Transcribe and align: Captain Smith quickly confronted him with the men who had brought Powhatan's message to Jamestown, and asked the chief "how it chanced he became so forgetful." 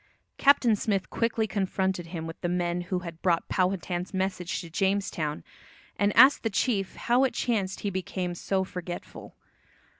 Captain 0.39 0.75
Smith 0.75 1.11
quickly 1.11 1.45
confronted 1.45 2.07
him 2.07 2.25
with 2.25 2.41
the 2.41 2.49
men 2.49 2.81
who 2.81 3.01
had 3.05 3.21
brought 3.21 3.47
Powhatan's 3.49 4.15
message 4.15 4.59
to 4.61 4.69
Jamestown, 4.71 5.43
and 5.95 6.11
asked 6.17 6.41
the 6.41 6.49
chief 6.49 6.95
"how 6.95 7.23
it 7.23 7.35
chanced 7.35 7.81
he 7.81 7.91
became 7.91 8.33
so 8.33 8.63
forgetful." 8.63 9.35